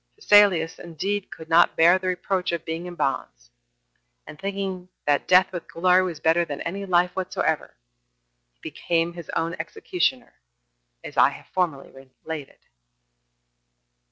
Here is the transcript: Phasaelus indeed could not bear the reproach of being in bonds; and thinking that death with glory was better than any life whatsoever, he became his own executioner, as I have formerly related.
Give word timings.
Phasaelus 0.19 0.79
indeed 0.79 1.29
could 1.29 1.47
not 1.47 1.75
bear 1.75 1.99
the 1.99 2.07
reproach 2.07 2.51
of 2.51 2.65
being 2.65 2.87
in 2.87 2.95
bonds; 2.95 3.51
and 4.25 4.39
thinking 4.41 4.89
that 5.05 5.27
death 5.27 5.51
with 5.51 5.67
glory 5.71 6.01
was 6.01 6.19
better 6.19 6.43
than 6.43 6.59
any 6.61 6.87
life 6.87 7.15
whatsoever, 7.15 7.75
he 8.51 8.59
became 8.61 9.13
his 9.13 9.29
own 9.35 9.55
executioner, 9.59 10.33
as 11.03 11.17
I 11.17 11.29
have 11.29 11.45
formerly 11.53 12.09
related. 12.23 12.57